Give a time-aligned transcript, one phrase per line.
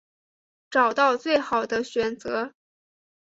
[0.71, 2.55] 找到最好的选择